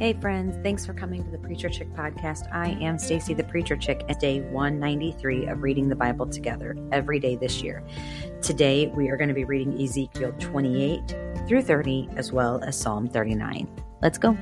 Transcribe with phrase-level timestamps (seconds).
[0.00, 2.50] Hey friends, thanks for coming to the Preacher Chick podcast.
[2.54, 7.20] I am Stacy the Preacher Chick at day 193 of reading the Bible together every
[7.20, 7.84] day this year.
[8.40, 11.14] Today we are going to be reading Ezekiel 28
[11.46, 13.68] through 30 as well as Psalm 39.
[14.00, 14.38] Let's go.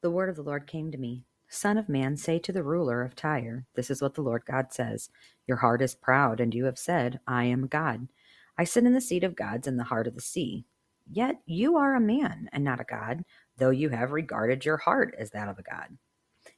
[0.00, 1.26] The word of the Lord came to me.
[1.50, 4.72] Son of man, say to the ruler of Tyre, This is what the Lord God
[4.72, 5.10] says
[5.46, 8.08] Your heart is proud, and you have said, I am God.
[8.56, 10.64] I sit in the seat of gods in the heart of the sea.
[11.10, 13.24] Yet you are a man and not a god,
[13.56, 15.96] though you have regarded your heart as that of a god.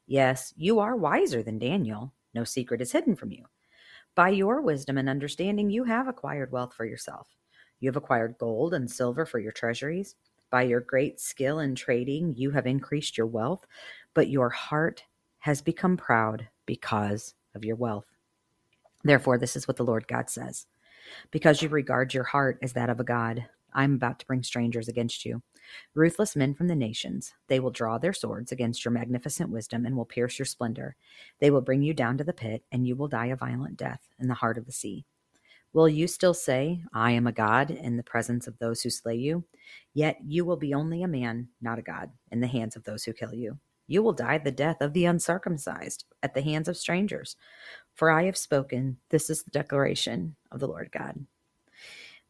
[0.06, 2.12] Yes, you are wiser than Daniel.
[2.34, 3.44] No secret is hidden from you.
[4.14, 7.28] By your wisdom and understanding, you have acquired wealth for yourself.
[7.78, 10.16] You have acquired gold and silver for your treasuries.
[10.50, 13.64] By your great skill in trading, you have increased your wealth,
[14.14, 15.05] but your heart
[15.38, 18.06] has become proud because of your wealth.
[19.05, 20.66] Therefore, this is what the Lord God says
[21.30, 24.89] Because you regard your heart as that of a God, I'm about to bring strangers
[24.89, 25.42] against you.
[25.94, 27.33] Ruthless men from the nations.
[27.48, 30.97] They will draw their swords against your magnificent wisdom and will pierce your splendor.
[31.39, 34.09] They will bring you down to the pit, and you will die a violent death
[34.19, 35.05] in the heart of the sea.
[35.72, 39.14] Will you still say, I am a God in the presence of those who slay
[39.14, 39.44] you?
[39.94, 43.05] Yet you will be only a man, not a God, in the hands of those
[43.05, 43.59] who kill you.
[43.87, 47.37] You will die the death of the uncircumcised at the hands of strangers.
[47.94, 51.25] For I have spoken, this is the declaration of the Lord God.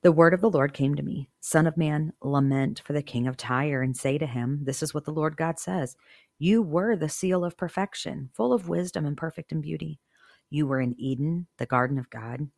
[0.03, 3.27] The word of the Lord came to me Son of man, lament for the king
[3.27, 5.95] of Tyre, and say to him, This is what the Lord God says
[6.39, 10.01] You were the seal of perfection, full of wisdom and perfect in beauty.
[10.49, 12.49] You were in Eden, the garden of God.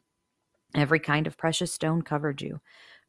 [0.72, 2.60] Every kind of precious stone covered you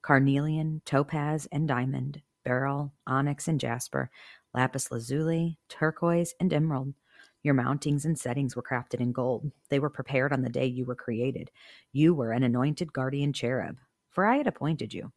[0.02, 4.09] carnelian, topaz, and diamond, beryl, onyx, and jasper,
[4.56, 6.95] lapis lazuli, turquoise, and emerald.
[7.44, 9.52] Your mountings and settings were crafted in gold.
[9.70, 11.52] They were prepared on the day you were created.
[11.92, 13.78] You were an anointed guardian cherub
[14.14, 15.11] for I had appointed you.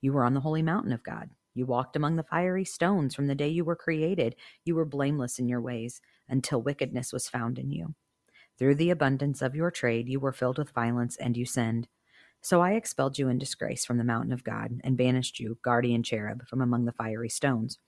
[0.00, 1.30] You were on the holy mountain of God.
[1.54, 4.36] You walked among the fiery stones from the day you were created.
[4.64, 7.94] You were blameless in your ways until wickedness was found in you.
[8.58, 11.88] Through the abundance of your trade, you were filled with violence and you sinned.
[12.40, 16.02] So I expelled you in disgrace from the mountain of God and banished you, guardian
[16.02, 17.78] cherub, from among the fiery stones.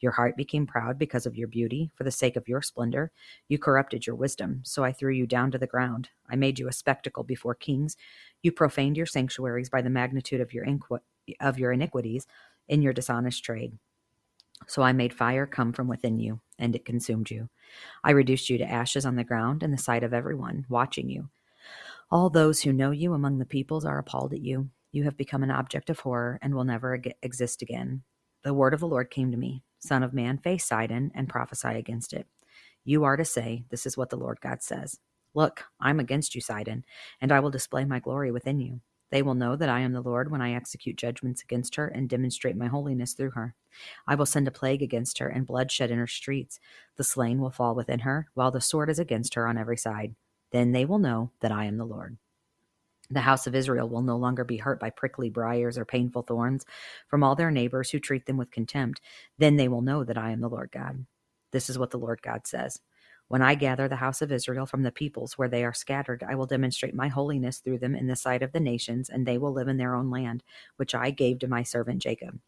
[0.00, 1.90] Your heart became proud because of your beauty.
[1.94, 3.12] For the sake of your splendor,
[3.48, 4.60] you corrupted your wisdom.
[4.64, 6.10] So I threw you down to the ground.
[6.28, 7.96] I made you a spectacle before kings.
[8.42, 11.00] You profaned your sanctuaries by the magnitude of your, inqu-
[11.40, 12.26] of your iniquities
[12.68, 13.78] in your dishonest trade.
[14.66, 17.48] So I made fire come from within you, and it consumed you.
[18.02, 21.28] I reduced you to ashes on the ground in the sight of everyone watching you.
[22.10, 24.70] All those who know you among the peoples are appalled at you.
[24.92, 28.02] You have become an object of horror and will never exist again.
[28.46, 31.70] The word of the Lord came to me Son of man, face Sidon and prophesy
[31.70, 32.28] against it.
[32.84, 35.00] You are to say, This is what the Lord God says.
[35.34, 36.84] Look, I'm against you, Sidon,
[37.20, 38.82] and I will display my glory within you.
[39.10, 42.08] They will know that I am the Lord when I execute judgments against her and
[42.08, 43.56] demonstrate my holiness through her.
[44.06, 46.60] I will send a plague against her and bloodshed in her streets.
[46.94, 50.14] The slain will fall within her, while the sword is against her on every side.
[50.52, 52.16] Then they will know that I am the Lord.
[53.10, 56.64] The house of Israel will no longer be hurt by prickly briars or painful thorns
[57.08, 59.00] from all their neighbors who treat them with contempt.
[59.38, 61.06] Then they will know that I am the Lord God.
[61.52, 62.80] This is what the Lord God says.
[63.28, 66.34] When I gather the house of Israel from the peoples where they are scattered, I
[66.36, 69.52] will demonstrate my holiness through them in the sight of the nations, and they will
[69.52, 70.44] live in their own land,
[70.76, 72.40] which I gave to my servant Jacob.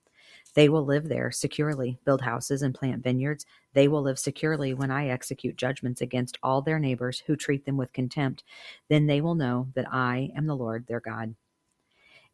[0.54, 3.46] They will live there securely, build houses and plant vineyards.
[3.74, 7.76] They will live securely when I execute judgments against all their neighbors who treat them
[7.76, 8.44] with contempt.
[8.88, 11.36] Then they will know that I am the Lord their God.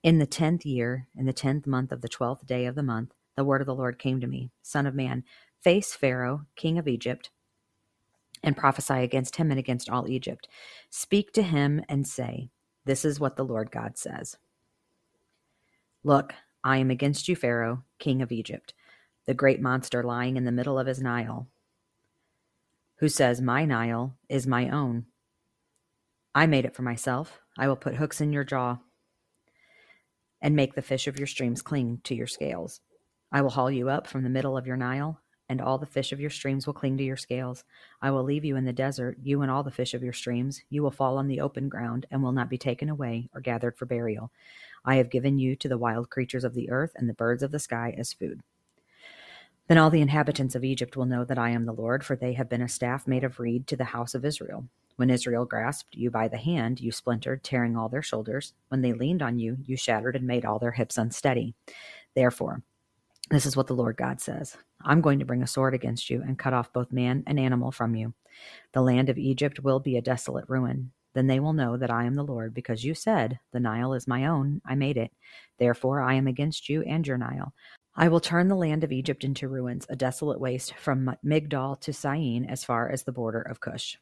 [0.02, 3.12] In the tenth year, in the tenth month of the twelfth day of the month,
[3.36, 5.24] the word of the Lord came to me Son of man,
[5.62, 7.30] face Pharaoh, king of Egypt,
[8.42, 10.48] and prophesy against him and against all Egypt.
[10.90, 12.50] Speak to him and say,
[12.86, 14.36] This is what the Lord God says.
[16.04, 18.72] Look, I am against you, Pharaoh, king of Egypt,
[19.26, 21.46] the great monster lying in the middle of his Nile,
[22.96, 25.04] who says, My Nile is my own.
[26.34, 27.38] I made it for myself.
[27.58, 28.78] I will put hooks in your jaw
[30.40, 32.80] and make the fish of your streams cling to your scales.
[33.30, 35.20] I will haul you up from the middle of your Nile,
[35.50, 37.64] and all the fish of your streams will cling to your scales.
[38.00, 40.62] I will leave you in the desert, you and all the fish of your streams.
[40.70, 43.76] You will fall on the open ground and will not be taken away or gathered
[43.76, 44.32] for burial.
[44.84, 47.50] I have given you to the wild creatures of the earth and the birds of
[47.50, 48.40] the sky as food.
[49.68, 52.34] Then all the inhabitants of Egypt will know that I am the Lord, for they
[52.34, 54.68] have been a staff made of reed to the house of Israel.
[54.96, 58.52] When Israel grasped you by the hand, you splintered, tearing all their shoulders.
[58.68, 61.54] When they leaned on you, you shattered and made all their hips unsteady.
[62.14, 62.62] Therefore,
[63.30, 66.22] this is what the Lord God says I'm going to bring a sword against you
[66.22, 68.12] and cut off both man and animal from you.
[68.72, 70.92] The land of Egypt will be a desolate ruin.
[71.14, 74.08] Then they will know that I am the Lord, because you said, The Nile is
[74.08, 75.12] my own, I made it.
[75.58, 77.54] Therefore I am against you and your Nile.
[77.96, 81.92] I will turn the land of Egypt into ruins, a desolate waste from Migdol to
[81.92, 83.96] Syene as far as the border of Cush.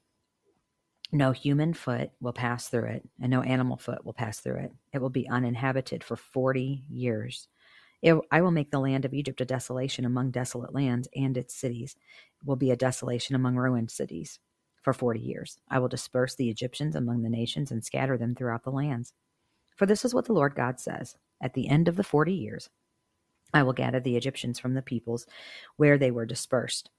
[1.13, 4.73] No human foot will pass through it, and no animal foot will pass through it.
[4.95, 7.49] It will be uninhabited for forty years.
[8.01, 11.55] It, I will make the land of Egypt a desolation among desolate lands and its
[11.55, 11.95] cities.
[12.41, 14.39] It will be a desolation among ruined cities
[14.83, 15.59] for forty years.
[15.71, 19.13] I will disperse the Egyptians among the nations and scatter them throughout the lands.
[19.77, 22.69] For this is what the Lord God says At the end of the forty years,
[23.55, 25.27] I will gather the Egyptians from the peoples
[25.77, 26.91] where they were dispersed.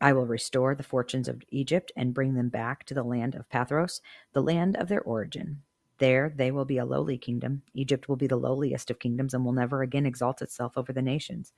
[0.00, 3.48] I will restore the fortunes of Egypt and bring them back to the land of
[3.48, 4.00] Pathros,
[4.32, 5.62] the land of their origin.
[5.98, 7.62] There they will be a lowly kingdom.
[7.72, 11.00] Egypt will be the lowliest of kingdoms and will never again exalt itself over the
[11.00, 11.52] nations.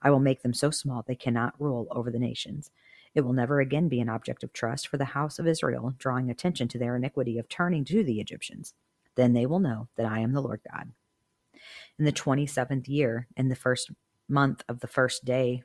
[0.00, 2.70] I will make them so small they cannot rule over the nations.
[3.14, 6.30] It will never again be an object of trust for the house of Israel, drawing
[6.30, 8.74] attention to their iniquity of turning to the Egyptians.
[9.16, 10.92] Then they will know that I am the Lord God
[11.98, 13.90] in the 27th year, in the first
[14.28, 15.62] month of the first day,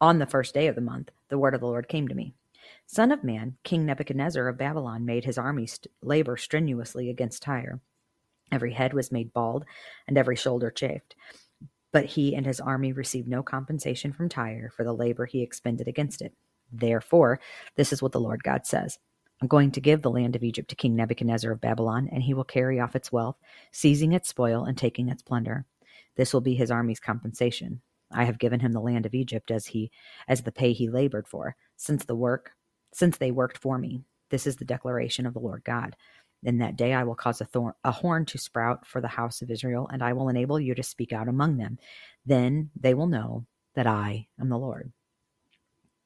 [0.00, 2.34] on the first day of the month, the word of the Lord came to me.
[2.86, 7.80] Son of man, King Nebuchadnezzar of Babylon made his army st- labor strenuously against Tyre.
[8.52, 9.64] Every head was made bald,
[10.06, 11.14] and every shoulder chafed.
[11.96, 15.88] But he and his army received no compensation from Tyre for the labor he expended
[15.88, 16.34] against it.
[16.70, 17.40] Therefore,
[17.76, 18.98] this is what the Lord God says
[19.40, 22.34] I'm going to give the land of Egypt to King Nebuchadnezzar of Babylon, and he
[22.34, 23.38] will carry off its wealth,
[23.72, 25.64] seizing its spoil and taking its plunder.
[26.16, 27.80] This will be his army's compensation.
[28.12, 29.90] I have given him the land of Egypt as he
[30.28, 32.52] as the pay he labored for, since the work
[32.92, 34.02] since they worked for me.
[34.28, 35.96] This is the declaration of the Lord God.
[36.42, 39.42] In that day I will cause a, thorn, a horn to sprout for the house
[39.42, 41.78] of Israel, and I will enable you to speak out among them.
[42.24, 44.92] Then they will know that I am the Lord.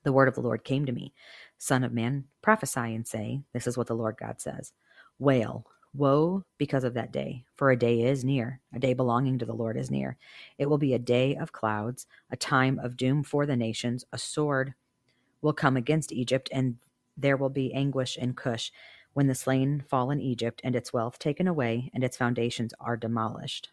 [0.03, 1.13] The word of the Lord came to me
[1.59, 4.73] Son of man, prophesy and say, This is what the Lord God says
[5.19, 9.45] Wail, woe because of that day, for a day is near, a day belonging to
[9.47, 10.17] the Lord is near.
[10.59, 14.05] It will be a day of clouds, a time of doom for the nations.
[14.13, 14.75] A sword
[15.43, 16.77] will come against Egypt, and
[17.17, 18.73] there will be anguish in Cush
[19.13, 22.97] when the slain fall in Egypt, and its wealth taken away, and its foundations are
[22.97, 23.71] demolished.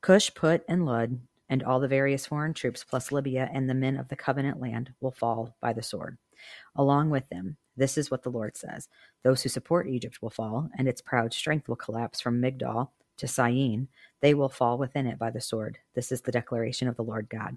[0.00, 3.96] Cush, Put, and Lud, and all the various foreign troops, plus Libya and the men
[3.96, 6.16] of the covenant land, will fall by the sword
[6.76, 7.56] along with them.
[7.76, 8.88] This is what the Lord says
[9.22, 13.28] Those who support Egypt will fall, and its proud strength will collapse from Migdol to
[13.28, 13.88] Syene.
[14.20, 15.78] They will fall within it by the sword.
[15.94, 17.56] This is the declaration of the Lord God.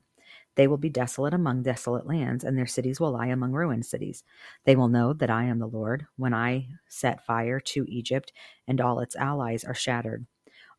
[0.55, 4.23] They will be desolate among desolate lands, and their cities will lie among ruined cities.
[4.65, 8.33] They will know that I am the Lord when I set fire to Egypt,
[8.67, 10.25] and all its allies are shattered.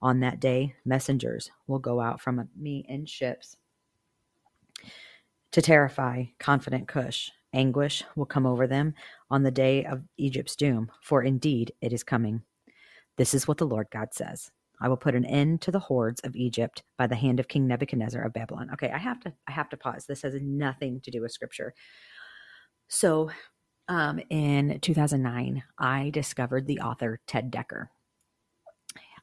[0.00, 3.56] On that day, messengers will go out from me in ships
[5.54, 8.94] to terrify confident Cush Anguish will come over them
[9.30, 12.42] on the day of Egypt's doom, for indeed it is coming.
[13.16, 14.50] This is what the Lord God says.
[14.84, 17.66] I will put an end to the hordes of Egypt by the hand of King
[17.66, 18.68] Nebuchadnezzar of Babylon.
[18.74, 20.04] Okay, I have to I have to pause.
[20.04, 21.72] This has nothing to do with scripture.
[22.88, 23.30] So,
[23.88, 27.86] um, in 2009, I discovered the author Ted Dekker.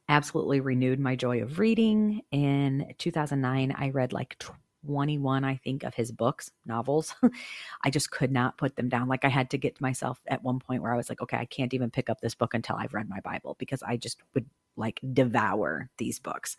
[0.10, 2.22] Absolutely renewed my joy of reading.
[2.32, 4.40] In 2009, I read like
[4.86, 7.16] 21, I think, of his books, novels.
[7.84, 9.08] I just could not put them down.
[9.08, 11.46] Like I had to get myself at one point where I was like, okay, I
[11.46, 14.46] can't even pick up this book until I've read my Bible because I just would
[14.76, 16.58] like devour these books.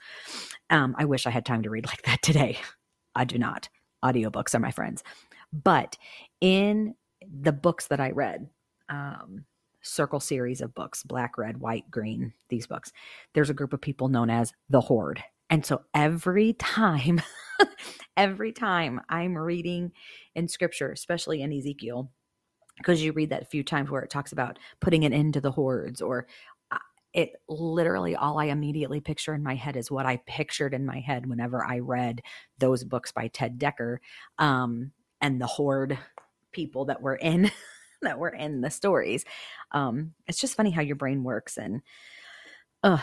[0.70, 2.58] Um, I wish I had time to read like that today.
[3.14, 3.68] I do not.
[4.04, 5.02] Audiobooks are my friends.
[5.52, 5.96] But
[6.40, 8.48] in the books that I read,
[8.88, 9.44] um,
[9.82, 12.92] circle series of books black, red, white, green, these books,
[13.34, 15.22] there's a group of people known as the Horde.
[15.50, 17.20] And so every time,
[18.16, 19.92] every time I'm reading
[20.34, 22.10] in scripture, especially in Ezekiel,
[22.78, 25.40] because you read that a few times where it talks about putting an end to
[25.40, 26.26] the hordes or
[26.70, 26.78] uh,
[27.12, 31.00] it literally all I immediately picture in my head is what I pictured in my
[31.00, 32.22] head whenever I read
[32.58, 33.98] those books by Ted Dekker
[34.38, 35.98] um, and the horde
[36.52, 37.50] people that were in
[38.02, 39.24] that were in the stories.
[39.70, 41.82] Um, it's just funny how your brain works and
[42.82, 42.98] uh,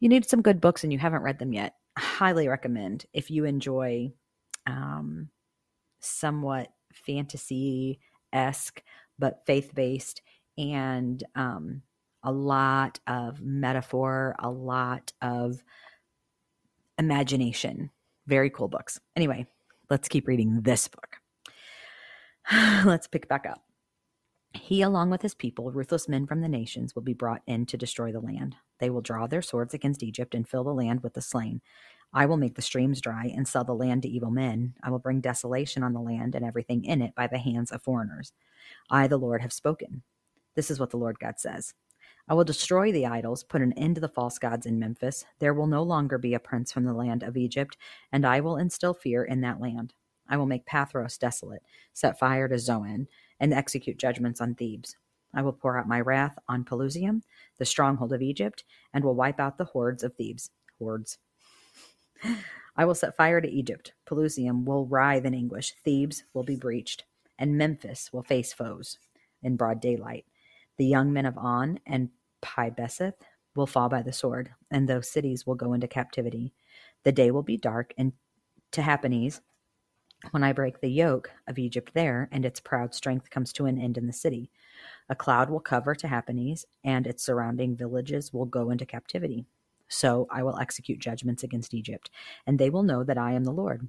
[0.00, 3.44] you need some good books and you haven't read them yet highly recommend if you
[3.44, 4.10] enjoy
[4.66, 5.28] um,
[6.00, 8.00] somewhat fantasy
[8.32, 8.82] esque
[9.18, 10.22] but faith based
[10.58, 11.82] and um,
[12.22, 15.62] a lot of metaphor, a lot of
[16.98, 17.90] imagination.
[18.26, 19.00] Very cool books.
[19.16, 19.46] Anyway,
[19.90, 21.16] let's keep reading this book.
[22.84, 23.62] let's pick back up.
[24.54, 27.78] He, along with his people, ruthless men from the nations, will be brought in to
[27.78, 28.54] destroy the land.
[28.80, 31.62] They will draw their swords against Egypt and fill the land with the slain.
[32.14, 34.74] I will make the streams dry and sell the land to evil men.
[34.82, 37.82] I will bring desolation on the land and everything in it by the hands of
[37.82, 38.32] foreigners.
[38.90, 40.02] I, the Lord, have spoken.
[40.54, 41.74] This is what the Lord God says.
[42.28, 45.24] I will destroy the idols, put an end to the false gods in Memphis.
[45.38, 47.76] There will no longer be a prince from the land of Egypt,
[48.12, 49.94] and I will instill fear in that land.
[50.28, 53.08] I will make Pathros desolate, set fire to Zoan,
[53.40, 54.96] and execute judgments on Thebes.
[55.34, 57.22] I will pour out my wrath on Pelusium,
[57.58, 58.64] the stronghold of Egypt,
[58.94, 60.50] and will wipe out the hordes of Thebes.
[60.78, 61.18] Hordes.
[62.76, 63.92] I will set fire to Egypt.
[64.06, 65.74] Pelusium will writhe in anguish.
[65.84, 67.04] Thebes will be breached,
[67.38, 68.98] and Memphis will face foes
[69.42, 70.24] in broad daylight.
[70.78, 72.10] The young men of On and
[72.40, 73.14] Pi Beseth
[73.54, 76.54] will fall by the sword, and those cities will go into captivity.
[77.04, 78.12] The day will be dark, and
[78.72, 79.40] to Tahpanhes,
[80.30, 83.78] when I break the yoke of Egypt there, and its proud strength comes to an
[83.78, 84.50] end in the city.
[85.08, 89.44] A cloud will cover Tahpanhes, and its surrounding villages will go into captivity.
[89.92, 92.10] So I will execute judgments against Egypt,
[92.46, 93.88] and they will know that I am the Lord.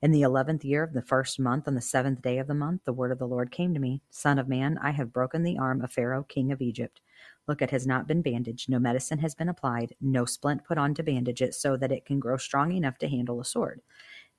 [0.00, 2.80] In the eleventh year of the first month, on the seventh day of the month,
[2.84, 5.58] the word of the Lord came to me Son of man, I have broken the
[5.58, 7.00] arm of Pharaoh, king of Egypt.
[7.46, 10.94] Look, it has not been bandaged, no medicine has been applied, no splint put on
[10.94, 13.82] to bandage it, so that it can grow strong enough to handle a sword.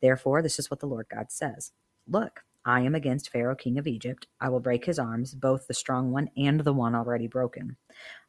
[0.02, 1.72] Therefore, this is what the Lord God says
[2.08, 4.28] Look, I am against Pharaoh, king of Egypt.
[4.40, 7.76] I will break his arms, both the strong one and the one already broken.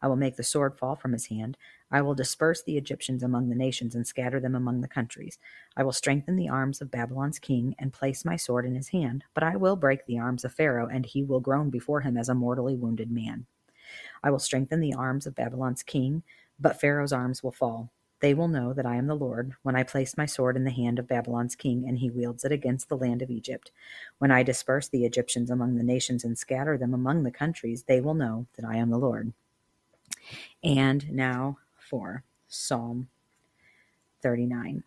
[0.03, 1.57] I will make the sword fall from his hand.
[1.93, 5.39] I will disperse the Egyptians among the nations and scatter them among the countries.
[5.77, 9.23] I will strengthen the arms of Babylon's king and place my sword in his hand.
[9.35, 12.29] But I will break the arms of Pharaoh, and he will groan before him as
[12.29, 13.47] a mortally wounded man.
[14.25, 16.25] I will strengthen the arms of Babylon's king,
[16.59, 17.93] but Pharaoh's arms will fall.
[18.25, 20.71] They will know that I am the Lord when I place my sword in the
[20.71, 23.71] hand of Babylon's king and he wields it against the land of Egypt.
[24.17, 28.01] When I disperse the Egyptians among the nations and scatter them among the countries, they
[28.01, 29.35] will know that I am the Lord.
[30.63, 33.09] And now for Psalm
[34.23, 34.85] 39.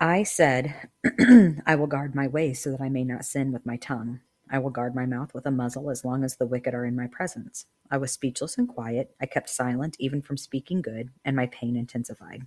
[0.00, 0.88] I said,
[1.66, 4.20] I will guard my way so that I may not sin with my tongue.
[4.50, 6.96] I will guard my mouth with a muzzle as long as the wicked are in
[6.96, 7.66] my presence.
[7.90, 9.14] I was speechless and quiet.
[9.20, 12.46] I kept silent even from speaking good, and my pain intensified.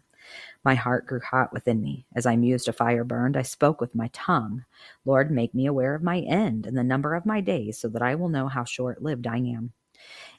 [0.64, 2.06] My heart grew hot within me.
[2.16, 3.38] As I mused, a fire burned.
[3.38, 4.66] I spoke with my tongue.
[5.06, 8.02] Lord, make me aware of my end and the number of my days, so that
[8.02, 9.72] I will know how short lived I am.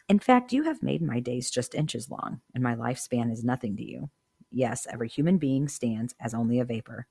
[0.09, 3.77] In fact, you have made my days just inches long, and my lifespan is nothing
[3.77, 4.11] to you.
[4.51, 7.07] Yes, every human being stands as only a vapor.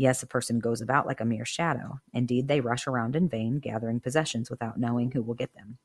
[0.00, 2.00] Yes, a person goes about like a mere shadow.
[2.14, 5.76] Indeed, they rush around in vain, gathering possessions without knowing who will get them.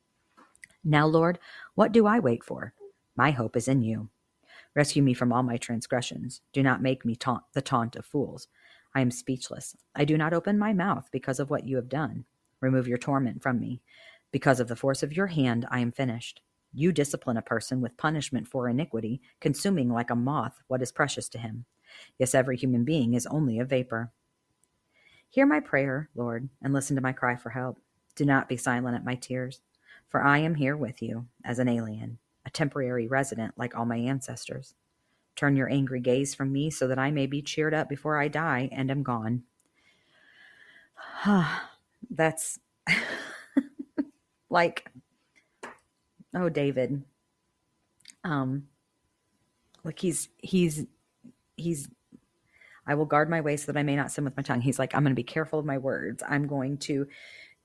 [0.85, 1.37] Now, Lord,
[1.73, 2.73] what do I wait for?
[3.17, 4.07] My hope is in you.
[4.73, 6.39] Rescue me from all my transgressions.
[6.53, 8.47] Do not make me taunt the taunt of fools.
[8.95, 9.75] I am speechless.
[9.97, 12.23] I do not open my mouth because of what you have done.
[12.61, 13.81] Remove your torment from me.
[14.31, 16.39] Because of the force of your hand, I am finished.
[16.71, 21.27] You discipline a person with punishment for iniquity, consuming like a moth what is precious
[21.27, 21.65] to him.
[22.17, 24.11] Yes, every human being is only a vapor.
[25.29, 27.77] Hear my prayer, Lord, and listen to my cry for help.
[28.15, 29.59] Do not be silent at my tears,
[30.07, 33.97] for I am here with you as an alien, a temporary resident like all my
[33.97, 34.75] ancestors.
[35.35, 38.29] Turn your angry gaze from me so that I may be cheered up before I
[38.29, 39.43] die and am gone.
[42.09, 42.59] That's
[44.49, 44.89] like,
[46.33, 47.03] oh, David.
[48.23, 48.67] Um,
[49.83, 50.85] like he's he's
[51.55, 51.89] he's
[52.87, 54.61] I will guard my way so that I may not sin with my tongue.
[54.61, 56.21] He's like, I'm going to be careful of my words.
[56.27, 57.07] I'm going to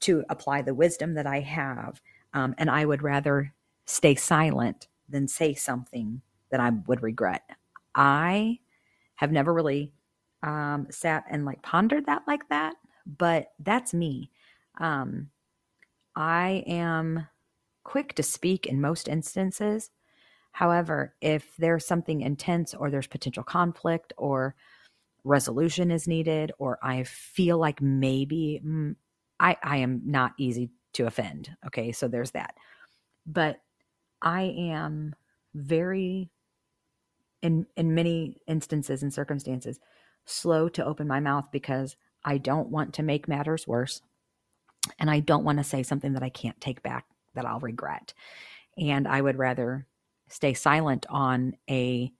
[0.01, 2.01] to apply the wisdom that I have.
[2.33, 3.53] Um, and I would rather
[3.85, 7.43] stay silent than say something that I would regret.
[7.95, 8.61] I
[9.17, 9.93] have never really
[10.43, 14.31] um, sat and like pondered that like that, but that's me.
[14.79, 15.29] Um,
[16.17, 17.27] I am
[17.85, 19.91] quick to speak in most instances,
[20.53, 24.55] However, if there's something intense or there's potential conflict or
[25.25, 28.95] resolution is needed, or I feel like maybe mm,
[29.39, 31.51] I, I am not easy to offend.
[31.67, 32.55] Okay, so there's that.
[33.27, 33.61] But
[34.23, 35.15] I am
[35.55, 36.31] very,
[37.43, 39.79] in in many instances and circumstances,
[40.27, 44.03] slow to open my mouth because I don't want to make matters worse,
[44.99, 48.13] and I don't want to say something that I can't take back that I'll regret.
[48.77, 49.87] And I would rather
[50.31, 52.13] stay silent on a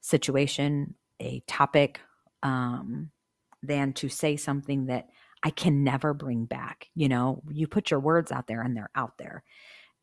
[0.00, 2.00] situation, a topic,
[2.42, 3.10] um,
[3.62, 5.08] than to say something that
[5.42, 6.88] I can never bring back.
[6.94, 9.42] You know, you put your words out there and they're out there.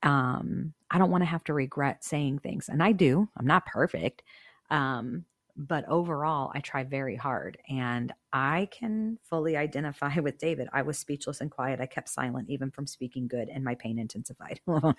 [0.04, 2.70] Um, I don't want to have to regret saying things.
[2.70, 3.28] And I do.
[3.38, 4.24] I'm not perfect.
[4.70, 5.26] Um,
[5.56, 7.58] but overall, I try very hard.
[7.70, 10.70] And I can fully identify with David.
[10.72, 11.82] I was speechless and quiet.
[11.82, 14.62] I kept silent, even from speaking good, and my pain intensified.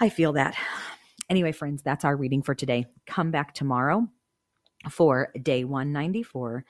[0.00, 0.56] I feel that.
[1.28, 2.86] Anyway, friends, that's our reading for today.
[3.06, 4.06] Come back tomorrow
[4.90, 6.64] for day 194,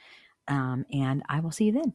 [0.48, 1.92] um, and I will see you then.